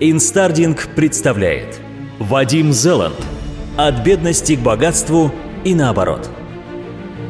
Инстардинг 0.00 0.90
представляет 0.94 1.80
Вадим 2.20 2.72
Зеланд 2.72 3.16
От 3.76 4.04
бедности 4.04 4.54
к 4.54 4.60
богатству 4.60 5.32
и 5.64 5.74
наоборот 5.74 6.30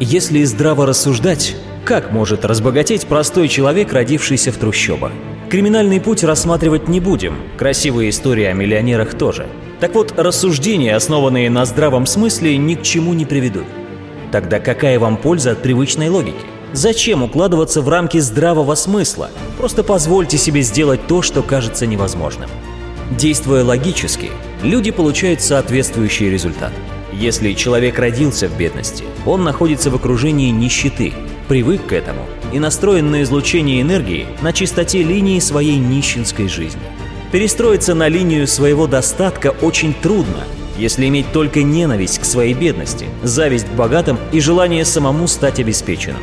Если 0.00 0.44
здраво 0.44 0.84
рассуждать, 0.84 1.56
как 1.86 2.12
может 2.12 2.44
разбогатеть 2.44 3.06
простой 3.06 3.48
человек, 3.48 3.94
родившийся 3.94 4.52
в 4.52 4.58
трущобах? 4.58 5.12
Криминальный 5.48 5.98
путь 5.98 6.22
рассматривать 6.22 6.88
не 6.88 7.00
будем, 7.00 7.36
красивые 7.56 8.10
истории 8.10 8.44
о 8.44 8.52
миллионерах 8.52 9.14
тоже. 9.14 9.46
Так 9.80 9.94
вот, 9.94 10.12
рассуждения, 10.18 10.94
основанные 10.94 11.48
на 11.48 11.64
здравом 11.64 12.04
смысле, 12.04 12.58
ни 12.58 12.74
к 12.74 12.82
чему 12.82 13.14
не 13.14 13.24
приведут. 13.24 13.64
Тогда 14.30 14.60
какая 14.60 14.98
вам 14.98 15.16
польза 15.16 15.52
от 15.52 15.62
привычной 15.62 16.10
логики? 16.10 16.44
Зачем 16.72 17.22
укладываться 17.22 17.80
в 17.80 17.88
рамки 17.88 18.18
здравого 18.18 18.74
смысла? 18.74 19.30
Просто 19.56 19.82
позвольте 19.82 20.36
себе 20.36 20.60
сделать 20.60 21.06
то, 21.06 21.22
что 21.22 21.42
кажется 21.42 21.86
невозможным. 21.86 22.50
Действуя 23.10 23.64
логически, 23.64 24.30
люди 24.62 24.90
получают 24.90 25.40
соответствующий 25.40 26.28
результат. 26.28 26.72
Если 27.10 27.54
человек 27.54 27.98
родился 27.98 28.48
в 28.48 28.56
бедности, 28.56 29.04
он 29.24 29.44
находится 29.44 29.90
в 29.90 29.94
окружении 29.94 30.50
нищеты, 30.50 31.14
привык 31.48 31.86
к 31.86 31.92
этому 31.94 32.26
и 32.52 32.58
настроен 32.58 33.10
на 33.10 33.22
излучение 33.22 33.80
энергии 33.80 34.26
на 34.42 34.52
чистоте 34.52 35.02
линии 35.02 35.40
своей 35.40 35.76
нищенской 35.76 36.48
жизни. 36.48 36.82
Перестроиться 37.32 37.94
на 37.94 38.08
линию 38.08 38.46
своего 38.46 38.86
достатка 38.86 39.54
очень 39.62 39.94
трудно, 39.94 40.44
если 40.76 41.06
иметь 41.08 41.32
только 41.32 41.62
ненависть 41.62 42.18
к 42.18 42.24
своей 42.24 42.54
бедности, 42.54 43.06
зависть 43.22 43.66
к 43.66 43.72
богатым 43.72 44.18
и 44.32 44.40
желание 44.40 44.84
самому 44.84 45.26
стать 45.26 45.60
обеспеченным. 45.60 46.22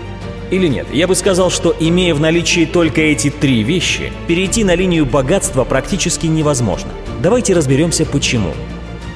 Или 0.52 0.67
нет, 0.67 0.88
я 0.94 1.08
бы 1.08 1.16
сказал, 1.16 1.49
что 1.49 1.76
имея 1.80 2.13
в 2.13 2.20
наличии 2.20 2.66
только 2.66 3.02
эти 3.02 3.30
три 3.30 3.63
вещи, 3.63 4.12
перейти 4.27 4.63
на 4.63 4.76
линию 4.76 5.05
богатства 5.05 5.63
практически 5.63 6.27
невозможно. 6.27 6.91
Давайте 7.21 7.54
разберемся 7.54 8.05
почему. 8.05 8.54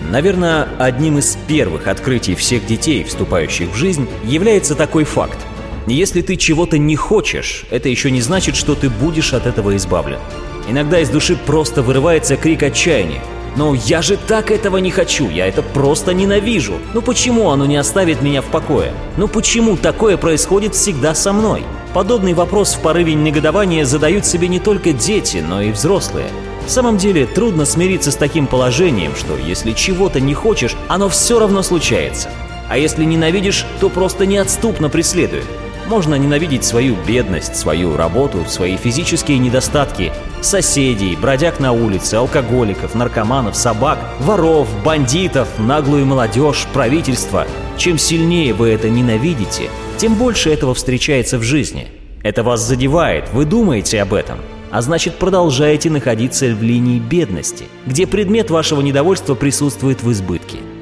Наверное, 0.09 0.67
одним 0.79 1.19
из 1.19 1.37
первых 1.47 1.87
открытий 1.87 2.33
всех 2.33 2.65
детей, 2.65 3.03
вступающих 3.03 3.69
в 3.69 3.75
жизнь, 3.75 4.07
является 4.23 4.73
такой 4.73 5.03
факт. 5.03 5.37
Если 5.85 6.21
ты 6.21 6.35
чего-то 6.35 6.77
не 6.77 6.95
хочешь, 6.95 7.65
это 7.69 7.89
еще 7.89 8.09
не 8.09 8.21
значит, 8.21 8.55
что 8.55 8.75
ты 8.75 8.89
будешь 8.89 9.33
от 9.33 9.45
этого 9.45 9.75
избавлен. 9.75 10.19
Иногда 10.67 10.99
из 10.99 11.09
души 11.09 11.35
просто 11.35 11.81
вырывается 11.81 12.37
крик 12.37 12.63
отчаяния. 12.63 13.21
Но 13.55 13.73
я 13.73 14.01
же 14.01 14.17
так 14.17 14.51
этого 14.51 14.77
не 14.77 14.91
хочу, 14.91 15.29
я 15.29 15.47
это 15.47 15.61
просто 15.61 16.13
ненавижу. 16.13 16.79
Ну 16.93 17.01
почему 17.01 17.49
оно 17.49 17.65
не 17.65 17.77
оставит 17.77 18.21
меня 18.21 18.41
в 18.41 18.45
покое? 18.45 18.93
Ну 19.17 19.27
почему 19.27 19.77
такое 19.77 20.17
происходит 20.17 20.75
всегда 20.75 21.15
со 21.15 21.33
мной? 21.33 21.63
Подобный 21.93 22.33
вопрос 22.33 22.75
в 22.75 22.81
порыве 22.81 23.15
негодования 23.15 23.83
задают 23.85 24.25
себе 24.25 24.47
не 24.47 24.59
только 24.59 24.93
дети, 24.93 25.43
но 25.47 25.61
и 25.61 25.71
взрослые. 25.71 26.27
В 26.65 26.69
самом 26.69 26.97
деле 26.97 27.25
трудно 27.25 27.65
смириться 27.65 28.11
с 28.11 28.15
таким 28.15 28.45
положением, 28.45 29.15
что 29.15 29.35
если 29.35 29.71
чего-то 29.71 30.19
не 30.19 30.35
хочешь, 30.35 30.75
оно 30.87 31.09
все 31.09 31.39
равно 31.39 31.63
случается. 31.63 32.29
А 32.69 32.77
если 32.77 33.03
ненавидишь, 33.03 33.65
то 33.79 33.89
просто 33.89 34.27
неотступно 34.27 34.89
преследует. 34.89 35.45
Можно 35.89 36.13
ненавидеть 36.13 36.63
свою 36.65 36.95
бедность, 37.07 37.55
свою 37.55 37.97
работу, 37.97 38.45
свои 38.47 38.77
физические 38.77 39.39
недостатки, 39.39 40.11
соседей, 40.39 41.17
бродяг 41.19 41.59
на 41.59 41.71
улице, 41.71 42.13
алкоголиков, 42.13 42.93
наркоманов, 42.93 43.55
собак, 43.55 43.97
воров, 44.19 44.67
бандитов, 44.83 45.47
наглую 45.57 46.05
молодежь, 46.05 46.67
правительство. 46.73 47.47
Чем 47.75 47.97
сильнее 47.97 48.53
вы 48.53 48.69
это 48.69 48.87
ненавидите, 48.87 49.71
тем 49.97 50.13
больше 50.13 50.51
этого 50.51 50.75
встречается 50.75 51.39
в 51.39 51.41
жизни. 51.41 51.87
Это 52.21 52.43
вас 52.43 52.61
задевает, 52.61 53.27
вы 53.33 53.45
думаете 53.45 53.99
об 54.03 54.13
этом, 54.13 54.37
а 54.69 54.83
значит 54.83 55.15
продолжаете 55.15 55.89
находиться 55.89 56.53
в 56.53 56.61
линии 56.61 56.99
бедности, 56.99 57.65
где 57.87 58.05
предмет 58.05 58.51
вашего 58.51 58.81
недовольства 58.81 59.33
присутствует 59.33 60.03
в 60.03 60.11
избытке. 60.11 60.38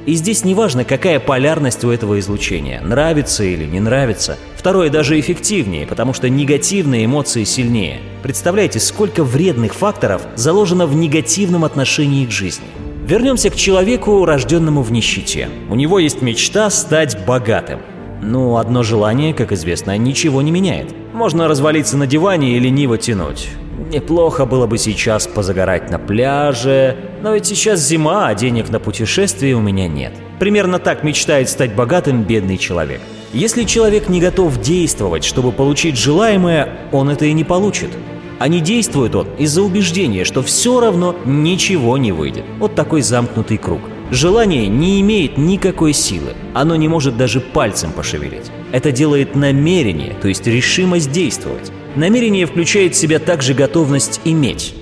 И 0.07 0.13
здесь 0.13 0.45
не 0.45 0.55
важно, 0.55 0.85
какая 0.85 1.19
полярность 1.19 1.83
у 1.83 1.89
этого 1.91 2.17
излучения, 2.19 2.79
нравится 2.79 3.43
или 3.43 3.65
не 3.65 3.81
нравится. 3.81 4.37
Второе 4.55 4.89
даже 4.89 5.19
эффективнее, 5.19 5.85
потому 5.85 6.13
что 6.13 6.29
негативные 6.29 7.03
эмоции 7.03 7.43
сильнее. 7.43 7.99
Представляете, 8.23 8.79
сколько 8.79 9.25
вредных 9.25 9.73
факторов 9.73 10.21
заложено 10.37 10.87
в 10.87 10.95
негативном 10.95 11.65
отношении 11.65 12.25
к 12.25 12.31
жизни. 12.31 12.67
Вернемся 13.05 13.49
к 13.49 13.57
человеку, 13.57 14.23
рожденному 14.23 14.81
в 14.81 14.93
нищете. 14.93 15.49
У 15.69 15.75
него 15.75 15.99
есть 15.99 16.21
мечта 16.21 16.69
стать 16.69 17.25
богатым. 17.25 17.81
Ну, 18.21 18.55
одно 18.55 18.83
желание, 18.83 19.33
как 19.33 19.51
известно, 19.51 19.97
ничего 19.97 20.41
не 20.41 20.51
меняет. 20.51 20.95
Можно 21.13 21.49
развалиться 21.49 21.97
на 21.97 22.07
диване 22.07 22.55
и 22.55 22.59
лениво 22.59 22.97
тянуть. 22.97 23.49
Неплохо 23.77 24.45
было 24.45 24.65
бы 24.65 24.79
сейчас 24.79 25.27
позагорать 25.27 25.91
на 25.91 25.99
пляже, 25.99 26.97
но 27.21 27.35
ведь 27.35 27.45
сейчас 27.45 27.79
зима, 27.87 28.27
а 28.27 28.33
денег 28.33 28.69
на 28.69 28.79
путешествие 28.79 29.55
у 29.55 29.61
меня 29.61 29.87
нет. 29.87 30.13
Примерно 30.39 30.79
так 30.79 31.03
мечтает 31.03 31.47
стать 31.47 31.75
богатым 31.75 32.23
бедный 32.23 32.57
человек. 32.57 33.01
Если 33.33 33.65
человек 33.65 34.09
не 34.09 34.19
готов 34.19 34.59
действовать, 34.61 35.23
чтобы 35.23 35.51
получить 35.51 35.95
желаемое, 35.95 36.69
он 36.91 37.09
это 37.09 37.25
и 37.25 37.33
не 37.33 37.43
получит. 37.43 37.91
А 38.39 38.47
не 38.47 38.61
действует 38.61 39.15
он 39.15 39.27
из-за 39.37 39.61
убеждения, 39.61 40.23
что 40.23 40.41
все 40.41 40.79
равно 40.79 41.15
ничего 41.25 41.97
не 41.97 42.11
выйдет. 42.11 42.45
Вот 42.59 42.73
такой 42.73 43.01
замкнутый 43.01 43.57
круг. 43.57 43.81
Желание 44.09 44.67
не 44.67 45.01
имеет 45.01 45.37
никакой 45.37 45.93
силы, 45.93 46.33
оно 46.53 46.75
не 46.77 46.87
может 46.87 47.17
даже 47.17 47.41
пальцем 47.41 47.91
пошевелить. 47.91 48.51
Это 48.71 48.91
делает 48.91 49.35
намерение, 49.35 50.13
то 50.13 50.29
есть 50.29 50.47
решимость 50.47 51.11
действовать. 51.11 51.71
Намерение 51.95 52.45
включает 52.45 52.95
в 52.95 52.97
себя 52.97 53.19
также 53.19 53.53
готовность 53.53 54.21
иметь. 54.25 54.75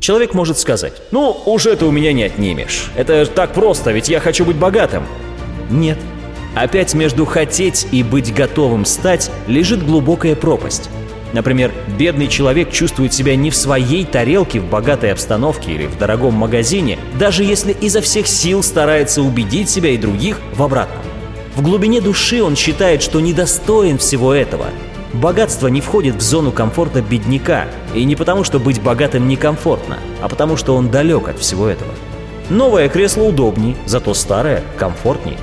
Человек 0.00 0.34
может 0.34 0.58
сказать, 0.58 0.94
ну, 1.10 1.36
уж 1.46 1.66
это 1.66 1.86
у 1.86 1.90
меня 1.90 2.12
не 2.12 2.24
отнимешь. 2.24 2.90
Это 2.96 3.26
так 3.26 3.54
просто, 3.54 3.92
ведь 3.92 4.08
я 4.08 4.20
хочу 4.20 4.44
быть 4.44 4.56
богатым. 4.56 5.04
Нет. 5.70 5.98
Опять 6.54 6.94
между 6.94 7.26
хотеть 7.26 7.86
и 7.92 8.02
быть 8.02 8.32
готовым 8.34 8.84
стать 8.84 9.30
лежит 9.46 9.84
глубокая 9.84 10.34
пропасть. 10.34 10.88
Например, 11.32 11.72
бедный 11.98 12.28
человек 12.28 12.70
чувствует 12.70 13.12
себя 13.12 13.36
не 13.36 13.50
в 13.50 13.56
своей 13.56 14.04
тарелке 14.04 14.60
в 14.60 14.70
богатой 14.70 15.12
обстановке 15.12 15.72
или 15.72 15.86
в 15.86 15.98
дорогом 15.98 16.34
магазине, 16.34 16.98
даже 17.18 17.44
если 17.44 17.72
изо 17.72 18.00
всех 18.00 18.26
сил 18.26 18.62
старается 18.62 19.22
убедить 19.22 19.68
себя 19.68 19.90
и 19.90 19.98
других 19.98 20.40
в 20.54 20.62
обратном. 20.62 21.02
В 21.54 21.62
глубине 21.62 22.00
души 22.00 22.42
он 22.42 22.54
считает, 22.54 23.02
что 23.02 23.20
недостоин 23.20 23.98
всего 23.98 24.32
этого. 24.32 24.66
Богатство 25.20 25.68
не 25.68 25.80
входит 25.80 26.16
в 26.16 26.20
зону 26.20 26.52
комфорта 26.52 27.00
бедняка, 27.00 27.64
и 27.94 28.04
не 28.04 28.16
потому, 28.16 28.44
что 28.44 28.58
быть 28.58 28.82
богатым 28.82 29.28
некомфортно, 29.28 29.98
а 30.20 30.28
потому, 30.28 30.58
что 30.58 30.76
он 30.76 30.90
далек 30.90 31.28
от 31.28 31.38
всего 31.38 31.68
этого. 31.68 31.90
Новое 32.50 32.90
кресло 32.90 33.22
удобней, 33.22 33.76
зато 33.86 34.12
старое 34.12 34.62
комфортнее. 34.78 35.38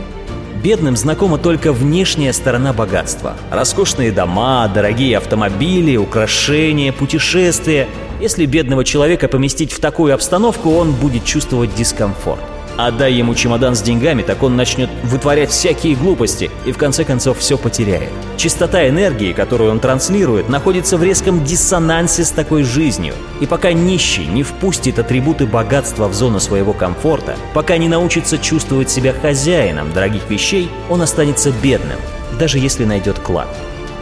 Бедным 0.64 0.96
знакома 0.96 1.40
только 1.40 1.74
внешняя 1.74 2.34
сторона 2.34 2.72
богатства. 2.72 3.34
Роскошные 3.50 4.12
дома, 4.12 4.72
дорогие 4.72 5.18
автомобили, 5.18 5.98
украшения, 5.98 6.94
путешествия. 6.94 7.88
Если 8.22 8.46
бедного 8.46 8.86
человека 8.86 9.28
поместить 9.28 9.74
в 9.74 9.80
такую 9.80 10.14
обстановку, 10.14 10.70
он 10.70 10.92
будет 10.92 11.26
чувствовать 11.26 11.74
дискомфорт. 11.74 12.53
Отдай 12.78 13.14
ему 13.14 13.36
чемодан 13.36 13.76
с 13.76 13.82
деньгами, 13.82 14.24
так 14.24 14.42
он 14.42 14.56
начнет 14.56 14.90
вытворять 15.04 15.52
всякие 15.52 15.96
глупости 15.96 16.50
и 16.66 16.72
в 16.72 16.78
конце 16.78 17.04
концов 17.04 17.38
все 17.38 17.58
потеряет. 17.58 18.10
Чистота 18.38 18.88
энергии, 18.90 19.32
которую 19.32 19.72
он 19.72 19.80
транслирует, 19.80 20.50
находится 20.50 20.98
в 20.98 21.04
резком 21.04 21.44
диссонансе 21.44 22.24
с 22.24 22.32
такой 22.32 22.64
жизнью. 22.64 23.14
И 23.42 23.46
пока 23.46 23.74
нищий 23.74 24.26
не 24.26 24.42
впустит 24.42 24.98
атрибуты 24.98 25.46
богатства 25.46 26.08
в 26.08 26.14
зону 26.14 26.40
своего 26.40 26.74
комфорта, 26.74 27.36
пока 27.54 27.78
не 27.78 27.88
научится 27.88 28.40
чувствовать 28.40 28.90
себя 28.90 29.14
хозяином 29.14 29.94
дорогих 29.94 30.30
вещей, 30.30 30.70
он 30.90 31.02
останется 31.04 31.52
бедным, 31.52 32.00
даже 32.40 32.58
если 32.58 32.86
найдет 32.86 33.20
клад. 33.20 33.48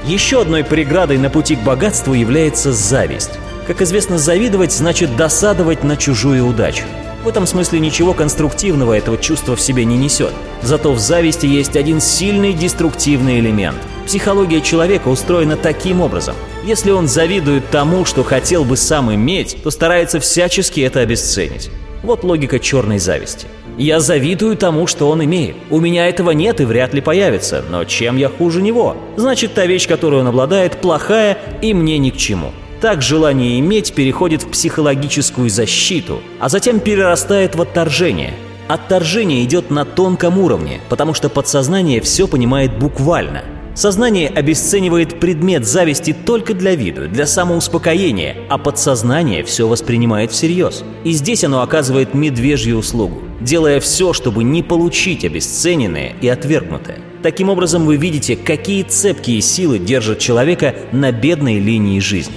Еще 0.06 0.42
одной 0.42 0.64
преградой 0.64 1.18
на 1.18 1.30
пути 1.30 1.56
к 1.56 1.60
богатству 1.60 2.14
является 2.14 2.72
зависть. 2.72 3.32
Как 3.68 3.82
известно, 3.82 4.18
завидовать 4.18 4.72
значит 4.72 5.16
досадовать 5.16 5.84
на 5.84 5.96
чужую 5.98 6.48
удачу. 6.48 6.86
В 7.24 7.28
этом 7.28 7.46
смысле 7.46 7.80
ничего 7.80 8.16
конструктивного 8.16 8.98
этого 8.98 9.16
чувства 9.18 9.56
в 9.56 9.62
себе 9.62 9.86
не 9.86 9.96
несет. 9.96 10.34
Зато 10.64 10.92
в 10.92 11.00
зависти 11.00 11.46
есть 11.46 11.76
один 11.76 12.02
сильный 12.02 12.54
деструктивный 12.54 13.40
элемент. 13.40 13.78
Психология 14.08 14.60
человека 14.62 15.08
устроена 15.08 15.56
таким 15.56 16.02
образом. 16.02 16.36
Если 16.66 16.90
он 16.90 17.08
завидует 17.08 17.70
тому, 17.70 18.06
что 18.06 18.24
хотел 18.24 18.66
бы 18.66 18.76
сам 18.76 19.14
иметь, 19.14 19.58
то 19.64 19.70
старается 19.70 20.20
всячески 20.20 20.82
это 20.82 21.02
обесценить. 21.02 21.70
Вот 22.02 22.24
логика 22.24 22.58
черной 22.58 22.98
зависти. 22.98 23.46
Я 23.78 24.00
завидую 24.00 24.58
тому, 24.58 24.88
что 24.88 25.10
он 25.10 25.24
имеет. 25.24 25.56
У 25.70 25.80
меня 25.80 26.10
этого 26.10 26.32
нет 26.32 26.60
и 26.60 26.66
вряд 26.66 26.94
ли 26.96 27.02
появится, 27.02 27.64
но 27.70 27.86
чем 27.86 28.18
я 28.18 28.30
хуже 28.30 28.62
него? 28.62 28.98
Значит, 29.16 29.54
та 29.54 29.68
вещь, 29.68 29.88
которую 29.88 30.22
он 30.22 30.28
обладает, 30.28 30.82
плохая 30.82 31.38
и 31.62 31.74
мне 31.76 32.00
ни 32.00 32.10
к 32.10 32.18
чему. 32.18 32.52
Так 32.82 33.04
желание 33.04 33.60
иметь 33.60 33.94
переходит 33.94 34.42
в 34.42 34.48
психологическую 34.48 35.52
защиту, 35.52 36.20
а 36.40 36.50
затем 36.50 36.80
перерастает 36.80 37.54
в 37.54 37.62
отторжение. 37.62 38.34
Отторжение 38.68 39.44
идет 39.44 39.70
на 39.70 39.86
тонком 39.86 40.40
уровне, 40.40 40.82
потому 40.90 41.14
что 41.14 41.30
подсознание 41.30 42.02
все 42.02 42.28
понимает 42.28 42.80
буквально. 42.80 43.44
Сознание 43.76 44.30
обесценивает 44.30 45.20
предмет 45.20 45.68
зависти 45.68 46.12
только 46.12 46.56
для 46.56 46.74
виду, 46.74 47.08
для 47.08 47.28
самоуспокоения, 47.28 48.36
а 48.50 48.58
подсознание 48.58 49.44
все 49.44 49.68
воспринимает 49.68 50.32
всерьез. 50.32 50.84
И 51.04 51.12
здесь 51.12 51.44
оно 51.44 51.62
оказывает 51.62 52.16
медвежью 52.16 52.78
услугу, 52.78 53.22
делая 53.42 53.80
все, 53.80 54.12
чтобы 54.12 54.44
не 54.44 54.64
получить 54.64 55.24
обесцененное 55.24 56.14
и 56.20 56.28
отвергнутое. 56.28 56.98
Таким 57.22 57.50
образом, 57.50 57.86
вы 57.86 57.98
видите, 57.98 58.36
какие 58.36 58.82
цепкие 58.82 59.40
силы 59.42 59.78
держат 59.78 60.18
человека 60.18 60.74
на 60.92 61.12
бедной 61.12 61.60
линии 61.60 62.00
жизни. 62.00 62.34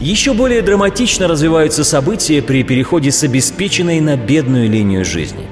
Еще 0.00 0.34
более 0.34 0.60
драматично 0.60 1.28
развиваются 1.28 1.84
события 1.84 2.42
при 2.42 2.62
переходе 2.62 3.10
с 3.10 3.22
обеспеченной 3.22 4.00
на 4.00 4.16
бедную 4.16 4.68
линию 4.68 5.04
жизни. 5.04 5.46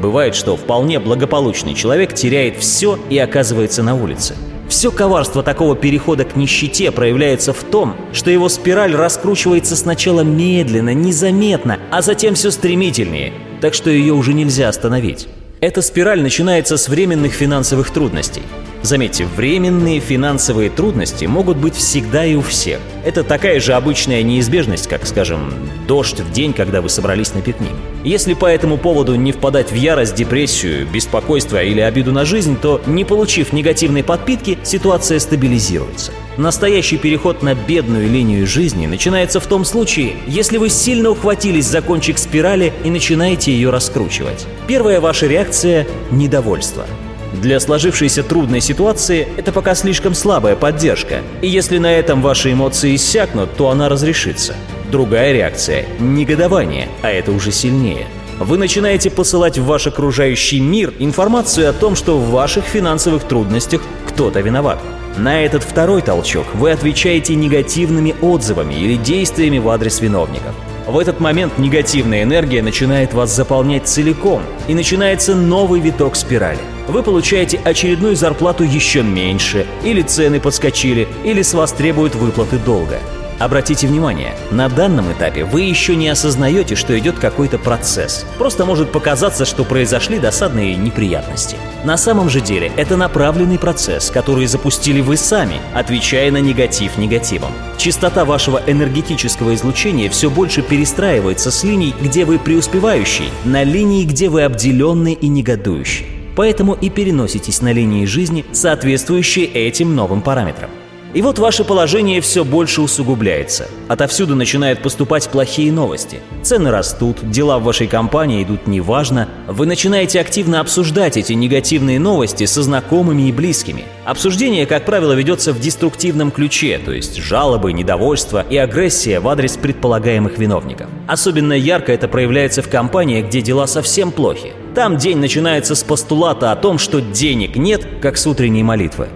Бывает, 0.00 0.34
что 0.34 0.56
вполне 0.56 0.98
благополучный 0.98 1.74
человек 1.74 2.14
теряет 2.14 2.56
все 2.56 2.98
и 3.10 3.18
оказывается 3.18 3.82
на 3.82 3.94
улице. 3.94 4.34
Все 4.68 4.90
коварство 4.90 5.42
такого 5.42 5.76
перехода 5.76 6.24
к 6.24 6.34
нищете 6.34 6.90
проявляется 6.90 7.52
в 7.52 7.62
том, 7.62 7.94
что 8.12 8.30
его 8.30 8.48
спираль 8.48 8.96
раскручивается 8.96 9.76
сначала 9.76 10.22
медленно, 10.22 10.94
незаметно, 10.94 11.78
а 11.90 12.00
затем 12.00 12.34
все 12.34 12.50
стремительнее, 12.50 13.34
так 13.60 13.74
что 13.74 13.90
ее 13.90 14.14
уже 14.14 14.32
нельзя 14.32 14.70
остановить. 14.70 15.28
Эта 15.60 15.82
спираль 15.82 16.22
начинается 16.22 16.78
с 16.78 16.88
временных 16.88 17.34
финансовых 17.34 17.90
трудностей. 17.90 18.42
Заметьте, 18.82 19.26
временные 19.26 20.00
финансовые 20.00 20.68
трудности 20.68 21.24
могут 21.24 21.56
быть 21.56 21.76
всегда 21.76 22.24
и 22.24 22.34
у 22.34 22.42
всех. 22.42 22.80
Это 23.04 23.22
такая 23.22 23.60
же 23.60 23.74
обычная 23.74 24.24
неизбежность, 24.24 24.88
как, 24.88 25.06
скажем, 25.06 25.52
дождь 25.86 26.18
в 26.18 26.32
день, 26.32 26.52
когда 26.52 26.80
вы 26.80 26.88
собрались 26.88 27.32
на 27.32 27.42
пикник. 27.42 27.70
Если 28.02 28.34
по 28.34 28.46
этому 28.46 28.78
поводу 28.78 29.14
не 29.14 29.30
впадать 29.30 29.70
в 29.70 29.76
ярость, 29.76 30.16
депрессию, 30.16 30.86
беспокойство 30.92 31.62
или 31.62 31.80
обиду 31.80 32.10
на 32.10 32.24
жизнь, 32.24 32.56
то, 32.60 32.80
не 32.86 33.04
получив 33.04 33.52
негативной 33.52 34.02
подпитки, 34.02 34.58
ситуация 34.64 35.20
стабилизируется. 35.20 36.10
Настоящий 36.36 36.96
переход 36.96 37.42
на 37.42 37.54
бедную 37.54 38.10
линию 38.10 38.48
жизни 38.48 38.86
начинается 38.86 39.38
в 39.38 39.46
том 39.46 39.64
случае, 39.64 40.14
если 40.26 40.56
вы 40.56 40.68
сильно 40.70 41.10
ухватились 41.10 41.66
за 41.66 41.82
кончик 41.82 42.18
спирали 42.18 42.72
и 42.82 42.90
начинаете 42.90 43.52
ее 43.52 43.70
раскручивать. 43.70 44.44
Первая 44.66 45.00
ваша 45.00 45.28
реакция– 45.28 45.86
недовольство. 46.10 46.84
Для 47.32 47.60
сложившейся 47.60 48.22
трудной 48.22 48.60
ситуации 48.60 49.26
это 49.36 49.52
пока 49.52 49.74
слишком 49.74 50.14
слабая 50.14 50.54
поддержка, 50.54 51.22
и 51.40 51.48
если 51.48 51.78
на 51.78 51.92
этом 51.92 52.20
ваши 52.20 52.52
эмоции 52.52 52.94
иссякнут, 52.94 53.56
то 53.56 53.70
она 53.70 53.88
разрешится. 53.88 54.54
Другая 54.90 55.32
реакция– 55.32 55.86
негодование, 55.98 56.88
а 57.00 57.10
это 57.10 57.32
уже 57.32 57.50
сильнее. 57.50 58.06
Вы 58.38 58.58
начинаете 58.58 59.10
посылать 59.10 59.56
в 59.56 59.64
ваш 59.64 59.86
окружающий 59.86 60.60
мир 60.60 60.92
информацию 60.98 61.70
о 61.70 61.72
том, 61.72 61.96
что 61.96 62.18
в 62.18 62.30
ваших 62.30 62.64
финансовых 62.64 63.24
трудностях 63.24 63.80
кто-то 64.06 64.40
виноват. 64.40 64.78
На 65.16 65.42
этот 65.42 65.62
второй 65.62 66.02
толчок 66.02 66.46
вы 66.54 66.70
отвечаете 66.70 67.34
негативными 67.34 68.14
отзывами 68.20 68.74
или 68.74 68.96
действиями 68.96 69.58
в 69.58 69.68
адрес 69.68 70.00
виновников. 70.00 70.54
В 70.86 70.98
этот 70.98 71.20
момент 71.20 71.58
негативная 71.58 72.24
энергия 72.24 72.60
начинает 72.60 73.14
вас 73.14 73.34
заполнять 73.34 73.86
целиком, 73.86 74.42
и 74.66 74.74
начинается 74.74 75.34
новый 75.34 75.80
виток 75.80 76.16
спирали. 76.16 76.58
Вы 76.88 77.04
получаете 77.04 77.60
очередную 77.64 78.16
зарплату 78.16 78.64
еще 78.64 79.02
меньше, 79.02 79.66
или 79.84 80.02
цены 80.02 80.40
подскочили, 80.40 81.06
или 81.24 81.42
с 81.42 81.54
вас 81.54 81.72
требуют 81.72 82.16
выплаты 82.16 82.58
долга. 82.58 82.98
Обратите 83.42 83.88
внимание, 83.88 84.36
на 84.52 84.68
данном 84.68 85.10
этапе 85.10 85.44
вы 85.44 85.62
еще 85.62 85.96
не 85.96 86.08
осознаете, 86.08 86.76
что 86.76 86.96
идет 86.96 87.18
какой-то 87.18 87.58
процесс. 87.58 88.24
Просто 88.38 88.64
может 88.64 88.92
показаться, 88.92 89.44
что 89.44 89.64
произошли 89.64 90.20
досадные 90.20 90.76
неприятности. 90.76 91.56
На 91.84 91.96
самом 91.96 92.30
же 92.30 92.40
деле 92.40 92.70
это 92.76 92.96
направленный 92.96 93.58
процесс, 93.58 94.12
который 94.12 94.46
запустили 94.46 95.00
вы 95.00 95.16
сами, 95.16 95.56
отвечая 95.74 96.30
на 96.30 96.36
негатив 96.36 96.96
негативом. 96.98 97.50
Частота 97.78 98.24
вашего 98.24 98.62
энергетического 98.64 99.56
излучения 99.56 100.08
все 100.08 100.30
больше 100.30 100.62
перестраивается 100.62 101.50
с 101.50 101.64
линий, 101.64 101.96
где 102.00 102.24
вы 102.24 102.38
преуспевающий, 102.38 103.30
на 103.44 103.64
линии, 103.64 104.04
где 104.04 104.28
вы 104.28 104.42
обделенный 104.42 105.14
и 105.14 105.26
негодующий. 105.26 106.06
Поэтому 106.36 106.74
и 106.74 106.88
переноситесь 106.90 107.60
на 107.60 107.72
линии 107.72 108.04
жизни, 108.04 108.44
соответствующие 108.52 109.46
этим 109.46 109.96
новым 109.96 110.22
параметрам. 110.22 110.70
И 111.14 111.20
вот 111.20 111.38
ваше 111.38 111.64
положение 111.64 112.22
все 112.22 112.42
больше 112.42 112.80
усугубляется. 112.80 113.68
Отовсюду 113.88 114.34
начинают 114.34 114.80
поступать 114.80 115.28
плохие 115.28 115.70
новости. 115.70 116.20
Цены 116.42 116.70
растут, 116.70 117.18
дела 117.22 117.58
в 117.58 117.64
вашей 117.64 117.86
компании 117.86 118.42
идут 118.42 118.66
неважно. 118.66 119.28
Вы 119.46 119.66
начинаете 119.66 120.20
активно 120.20 120.60
обсуждать 120.60 121.18
эти 121.18 121.34
негативные 121.34 121.98
новости 121.98 122.46
со 122.46 122.62
знакомыми 122.62 123.28
и 123.28 123.32
близкими. 123.32 123.84
Обсуждение, 124.06 124.64
как 124.64 124.86
правило, 124.86 125.12
ведется 125.12 125.52
в 125.52 125.60
деструктивном 125.60 126.30
ключе, 126.30 126.80
то 126.82 126.92
есть 126.92 127.18
жалобы, 127.18 127.74
недовольство 127.74 128.44
и 128.48 128.56
агрессия 128.56 129.20
в 129.20 129.28
адрес 129.28 129.58
предполагаемых 129.58 130.38
виновников. 130.38 130.88
Особенно 131.06 131.52
ярко 131.52 131.92
это 131.92 132.08
проявляется 132.08 132.62
в 132.62 132.70
компаниях, 132.70 133.26
где 133.26 133.42
дела 133.42 133.66
совсем 133.66 134.12
плохи. 134.12 134.54
Там 134.74 134.96
день 134.96 135.18
начинается 135.18 135.74
с 135.74 135.82
постулата 135.82 136.52
о 136.52 136.56
том, 136.56 136.78
что 136.78 137.02
денег 137.02 137.56
нет, 137.56 137.86
как 138.00 138.16
с 138.16 138.26
утренней 138.26 138.62
молитвы. 138.62 139.08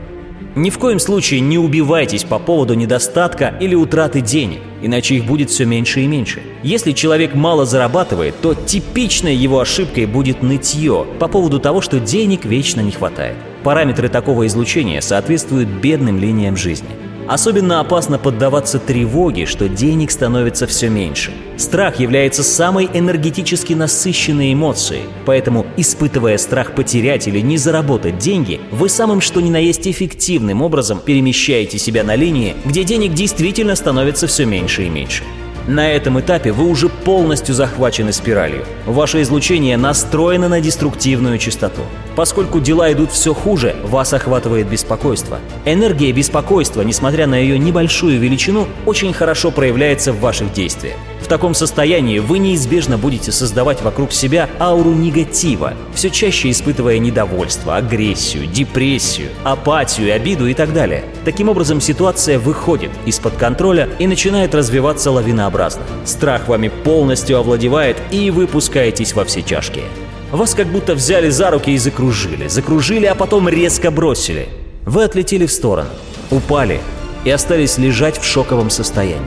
Ни 0.56 0.70
в 0.70 0.78
коем 0.78 0.98
случае 0.98 1.40
не 1.40 1.58
убивайтесь 1.58 2.24
по 2.24 2.38
поводу 2.38 2.72
недостатка 2.72 3.54
или 3.60 3.74
утраты 3.74 4.22
денег, 4.22 4.62
иначе 4.80 5.16
их 5.16 5.26
будет 5.26 5.50
все 5.50 5.66
меньше 5.66 6.00
и 6.00 6.06
меньше. 6.06 6.42
Если 6.62 6.92
человек 6.92 7.34
мало 7.34 7.66
зарабатывает, 7.66 8.40
то 8.40 8.54
типичной 8.54 9.36
его 9.36 9.60
ошибкой 9.60 10.06
будет 10.06 10.42
нытье 10.42 11.06
по 11.20 11.28
поводу 11.28 11.60
того, 11.60 11.82
что 11.82 12.00
денег 12.00 12.46
вечно 12.46 12.80
не 12.80 12.90
хватает. 12.90 13.36
Параметры 13.64 14.08
такого 14.08 14.46
излучения 14.46 15.02
соответствуют 15.02 15.68
бедным 15.68 16.18
линиям 16.18 16.56
жизни. 16.56 16.88
Особенно 17.28 17.80
опасно 17.80 18.18
поддаваться 18.18 18.78
тревоге, 18.78 19.46
что 19.46 19.68
денег 19.68 20.10
становится 20.10 20.66
все 20.66 20.88
меньше. 20.88 21.32
Страх 21.56 21.98
является 21.98 22.44
самой 22.44 22.88
энергетически 22.92 23.72
насыщенной 23.72 24.52
эмоцией, 24.52 25.04
поэтому, 25.24 25.66
испытывая 25.76 26.38
страх 26.38 26.74
потерять 26.74 27.26
или 27.26 27.40
не 27.40 27.56
заработать 27.56 28.18
деньги, 28.18 28.60
вы 28.70 28.88
самым 28.88 29.20
что 29.20 29.40
ни 29.40 29.50
на 29.50 29.58
есть 29.58 29.88
эффективным 29.88 30.62
образом 30.62 31.00
перемещаете 31.04 31.78
себя 31.78 32.04
на 32.04 32.14
линии, 32.14 32.54
где 32.64 32.84
денег 32.84 33.14
действительно 33.14 33.74
становится 33.74 34.26
все 34.26 34.44
меньше 34.44 34.84
и 34.84 34.88
меньше. 34.88 35.24
На 35.66 35.90
этом 35.90 36.20
этапе 36.20 36.52
вы 36.52 36.68
уже 36.68 36.88
полностью 36.88 37.54
захвачены 37.54 38.12
спиралью. 38.12 38.64
Ваше 38.86 39.22
излучение 39.22 39.76
настроено 39.76 40.48
на 40.48 40.60
деструктивную 40.60 41.38
частоту. 41.38 41.82
Поскольку 42.14 42.60
дела 42.60 42.92
идут 42.92 43.10
все 43.10 43.34
хуже, 43.34 43.74
вас 43.82 44.12
охватывает 44.12 44.68
беспокойство. 44.68 45.38
Энергия 45.64 46.12
беспокойства, 46.12 46.82
несмотря 46.82 47.26
на 47.26 47.34
ее 47.34 47.58
небольшую 47.58 48.20
величину, 48.20 48.68
очень 48.86 49.12
хорошо 49.12 49.50
проявляется 49.50 50.12
в 50.12 50.20
ваших 50.20 50.52
действиях. 50.52 50.96
В 51.26 51.28
таком 51.28 51.54
состоянии 51.54 52.20
вы 52.20 52.38
неизбежно 52.38 52.98
будете 52.98 53.32
создавать 53.32 53.82
вокруг 53.82 54.12
себя 54.12 54.48
ауру 54.60 54.92
негатива, 54.92 55.74
все 55.92 56.08
чаще 56.08 56.52
испытывая 56.52 57.00
недовольство, 57.00 57.74
агрессию, 57.76 58.46
депрессию, 58.46 59.30
апатию, 59.42 60.14
обиду 60.14 60.46
и 60.46 60.54
так 60.54 60.72
далее. 60.72 61.02
Таким 61.24 61.48
образом, 61.48 61.80
ситуация 61.80 62.38
выходит 62.38 62.92
из-под 63.06 63.34
контроля 63.34 63.88
и 63.98 64.06
начинает 64.06 64.54
развиваться 64.54 65.10
лавинообразно. 65.10 65.82
Страх 66.04 66.46
вами 66.46 66.68
полностью 66.68 67.38
овладевает, 67.38 67.96
и 68.12 68.30
вы 68.30 68.46
пускаетесь 68.46 69.12
во 69.12 69.24
все 69.24 69.42
чашки. 69.42 69.82
Вас 70.30 70.54
как 70.54 70.68
будто 70.68 70.94
взяли 70.94 71.30
за 71.30 71.50
руки 71.50 71.72
и 71.72 71.78
закружили, 71.78 72.46
закружили, 72.46 73.06
а 73.06 73.16
потом 73.16 73.48
резко 73.48 73.90
бросили. 73.90 74.48
Вы 74.84 75.02
отлетели 75.02 75.46
в 75.46 75.52
сторону, 75.52 75.90
упали 76.30 76.80
и 77.24 77.30
остались 77.30 77.78
лежать 77.78 78.16
в 78.16 78.24
шоковом 78.24 78.70
состоянии. 78.70 79.26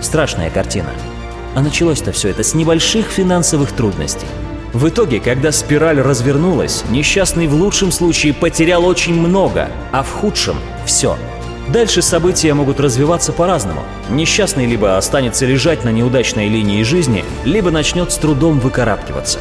Страшная 0.00 0.48
картина. 0.48 0.88
А 1.56 1.62
началось-то 1.62 2.12
все 2.12 2.28
это 2.28 2.42
с 2.42 2.52
небольших 2.52 3.06
финансовых 3.06 3.72
трудностей. 3.72 4.26
В 4.74 4.90
итоге, 4.90 5.20
когда 5.20 5.52
спираль 5.52 5.98
развернулась, 5.98 6.84
несчастный 6.90 7.46
в 7.46 7.54
лучшем 7.54 7.90
случае 7.92 8.34
потерял 8.34 8.84
очень 8.84 9.14
много, 9.14 9.70
а 9.90 10.02
в 10.02 10.10
худшем– 10.10 10.56
все. 10.84 11.16
Дальше 11.72 12.02
события 12.02 12.52
могут 12.52 12.78
развиваться 12.78 13.32
по-разному. 13.32 13.84
Несчастный 14.10 14.66
либо 14.66 14.98
останется 14.98 15.46
лежать 15.46 15.82
на 15.82 15.88
неудачной 15.88 16.48
линии 16.48 16.82
жизни, 16.82 17.24
либо 17.44 17.70
начнет 17.70 18.12
с 18.12 18.18
трудом 18.18 18.60
выкарабкиваться. 18.60 19.38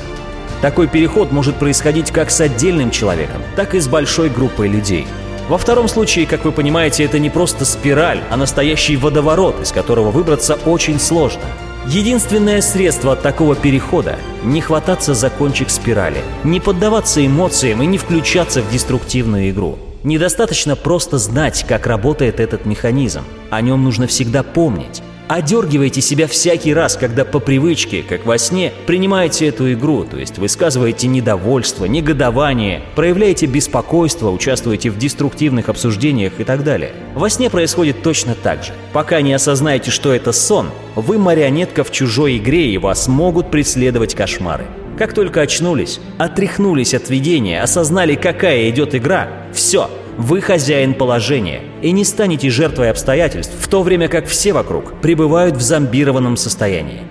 Такой 0.62 0.88
переход 0.88 1.34
может 1.34 1.58
происходить 1.58 2.12
как 2.12 2.32
с 2.32 2.40
отдельным 2.40 2.92
человеком, 2.92 3.42
так 3.58 3.76
и 3.76 3.82
с 3.82 3.90
большой 3.90 4.30
группой 4.30 4.70
людей. 4.70 5.06
Во 5.50 5.58
втором 5.58 5.90
случае, 5.90 6.28
как 6.28 6.46
вы 6.46 6.54
понимаете, 6.54 7.04
это 7.04 7.20
не 7.20 7.30
просто 7.30 7.66
спираль, 7.66 8.22
а 8.30 8.38
настоящий 8.38 8.96
водоворот, 8.96 9.62
из 9.62 9.74
которого 9.74 10.12
выбраться 10.12 10.58
очень 10.66 10.98
сложно– 10.98 11.44
Единственное 11.88 12.62
средство 12.62 13.14
от 13.14 13.22
такого 13.22 13.56
перехода– 13.56 14.18
не 14.44 14.60
хвататься 14.60 15.14
за 15.14 15.30
кончик 15.30 15.70
спирали, 15.70 16.18
не 16.44 16.60
поддаваться 16.60 17.24
эмоциям 17.24 17.84
и 17.84 17.86
не 17.86 18.00
включаться 18.00 18.64
в 18.64 18.72
деструктивную 18.72 19.52
игру. 19.52 19.78
Недостаточно 20.04 20.76
просто 20.76 21.20
знать, 21.20 21.64
как 21.68 21.86
работает 21.86 22.40
этот 22.40 22.66
механизм. 22.66 23.22
О 23.52 23.62
нем 23.62 23.84
нужно 23.84 24.08
всегда 24.08 24.42
помнить. 24.42 25.04
Одергивайте 25.28 26.02
себя 26.02 26.28
всякий 26.28 26.74
раз, 26.74 26.98
когда 26.98 27.26
по 27.26 27.40
привычке, 27.40 28.04
как 28.04 28.28
во 28.28 28.38
сне, 28.38 28.72
принимаете 28.86 29.48
эту 29.48 29.74
игру, 29.74 30.04
то 30.04 30.18
есть 30.18 30.38
высказываете 30.38 31.08
недовольство, 31.08 31.86
негодование, 31.86 32.84
проявляете 32.96 33.48
беспокойство, 33.48 34.30
участвуете 34.30 34.92
в 34.92 35.00
деструктивных 35.00 35.68
обсуждениях 35.70 36.34
и 36.40 36.44
так 36.44 36.64
далее. 36.64 36.94
Во 37.16 37.28
сне 37.30 37.50
происходит 37.50 38.04
точно 38.04 38.36
так 38.36 38.64
же. 38.64 38.74
Пока 38.94 39.22
не 39.22 39.34
осознаете, 39.34 39.90
что 39.90 40.14
это 40.14 40.32
сон, 40.32 40.70
вы 40.96 41.18
марионетка 41.18 41.84
в 41.84 41.92
чужой 41.92 42.38
игре 42.38 42.68
и 42.68 42.78
вас 42.78 43.08
могут 43.08 43.50
преследовать 43.50 44.14
кошмары. 44.14 44.66
Как 44.96 45.14
только 45.14 45.42
очнулись, 45.42 46.00
отряхнулись 46.20 46.94
от 46.94 47.10
видения, 47.10 47.64
осознали, 47.64 48.14
какая 48.14 48.70
идет 48.70 48.94
игра, 48.94 49.28
все– 49.52 49.90
вы 50.18 50.42
хозяин 50.42 50.94
положения 50.94 51.62
и 51.82 51.92
не 51.92 52.04
станете 52.04 52.50
жертвой 52.50 52.90
обстоятельств, 52.90 53.54
в 53.60 53.68
то 53.68 53.84
время 53.84 54.08
как 54.08 54.28
все 54.28 54.54
вокруг 54.54 55.02
пребывают 55.02 55.58
в 55.58 55.62
зомбированном 55.62 56.38
состоянии. 56.38 57.02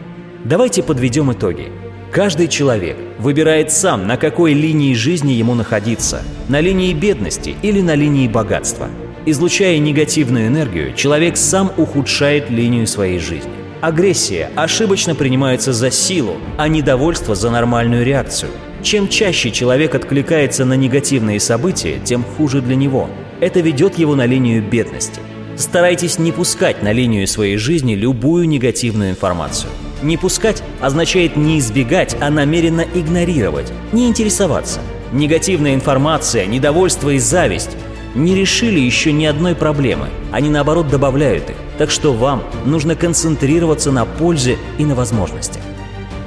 Давайте 0.44 0.82
подведем 0.82 1.32
итоги. 1.32 1.70
Каждый 2.10 2.48
человек 2.48 2.96
выбирает 3.18 3.72
сам, 3.72 4.06
на 4.06 4.16
какой 4.16 4.52
линии 4.52 4.94
жизни 4.94 5.32
ему 5.32 5.54
находиться– 5.54 6.22
на 6.48 6.60
линии 6.60 6.92
бедности 6.92 7.56
или 7.62 7.80
на 7.80 7.94
линии 7.94 8.28
богатства. 8.28 8.88
Излучая 9.26 9.78
негативную 9.78 10.46
энергию, 10.46 10.94
человек 10.94 11.36
сам 11.36 11.72
ухудшает 11.76 12.50
линию 12.50 12.86
своей 12.86 13.18
жизни. 13.18 13.50
Агрессия 13.80 14.50
ошибочно 14.54 15.14
принимается 15.14 15.72
за 15.72 15.90
силу, 15.90 16.36
а 16.56 16.68
недовольство 16.68 17.34
за 17.34 17.50
нормальную 17.50 18.04
реакцию– 18.04 18.50
чем 18.84 19.08
чаще 19.08 19.50
человек 19.50 19.94
откликается 19.94 20.64
на 20.64 20.74
негативные 20.74 21.40
события, 21.40 21.98
тем 22.04 22.22
хуже 22.22 22.60
для 22.60 22.76
него. 22.76 23.08
Это 23.40 23.60
ведет 23.60 23.98
его 23.98 24.14
на 24.14 24.26
линию 24.26 24.62
бедности. 24.62 25.20
Старайтесь 25.56 26.18
не 26.18 26.32
пускать 26.32 26.82
на 26.82 26.92
линию 26.92 27.26
своей 27.26 27.56
жизни 27.56 27.94
любую 27.94 28.46
негативную 28.48 29.10
информацию. 29.10 29.70
Не 30.02 30.16
пускать 30.16 30.62
означает 30.80 31.36
не 31.36 31.58
избегать, 31.58 32.16
а 32.20 32.30
намеренно 32.30 32.84
игнорировать, 32.94 33.72
не 33.92 34.06
интересоваться. 34.06 34.80
Негативная 35.12 35.74
информация, 35.74 36.46
недовольство 36.46 37.10
и 37.10 37.18
зависть 37.18 37.70
не 38.14 38.34
решили 38.34 38.78
еще 38.78 39.12
ни 39.12 39.24
одной 39.24 39.54
проблемы, 39.54 40.08
они 40.30 40.50
наоборот 40.50 40.88
добавляют 40.88 41.50
их. 41.50 41.56
Так 41.78 41.90
что 41.90 42.12
вам 42.12 42.42
нужно 42.64 42.96
концентрироваться 42.96 43.90
на 43.90 44.04
пользе 44.04 44.58
и 44.78 44.84
на 44.84 44.94
возможностях. 44.94 45.62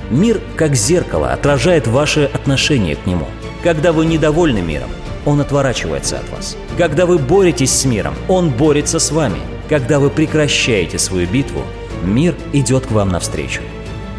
Мир, 0.10 0.40
как 0.56 0.76
зеркало, 0.76 1.34
отражает 1.34 1.88
ваши 1.88 2.26
отношение 2.26 2.96
к 2.96 3.06
нему. 3.06 3.28
Когда 3.64 3.92
вы 3.92 4.06
недовольны 4.06 4.62
миром, 4.62 4.90
он 5.26 5.42
отворачивается 5.42 6.20
от 6.20 6.30
вас. 6.30 6.56
Когда 6.78 7.06
вы 7.06 7.18
боретесь 7.18 7.72
с 7.72 7.86
миром, 7.86 8.14
он 8.28 8.50
борется 8.50 9.00
с 9.00 9.12
вами. 9.12 9.40
Когда 9.68 10.00
вы 10.00 10.10
прекращаете 10.10 10.98
свою 10.98 11.28
битву, 11.28 11.64
мир 12.04 12.36
идет 12.54 12.86
к 12.86 12.92
вам 12.92 13.10
навстречу. 13.10 13.62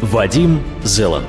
Вадим 0.01 0.61
Зеланд 0.83 1.27